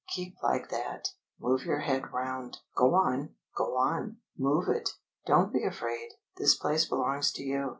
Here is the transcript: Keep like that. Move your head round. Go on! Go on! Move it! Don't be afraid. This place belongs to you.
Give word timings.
Keep 0.15 0.41
like 0.41 0.69
that. 0.69 1.09
Move 1.39 1.63
your 1.63 1.81
head 1.81 2.11
round. 2.11 2.57
Go 2.75 2.95
on! 2.95 3.35
Go 3.55 3.77
on! 3.77 4.17
Move 4.35 4.67
it! 4.67 4.89
Don't 5.27 5.53
be 5.53 5.63
afraid. 5.63 6.09
This 6.37 6.55
place 6.57 6.85
belongs 6.89 7.31
to 7.33 7.43
you. 7.43 7.69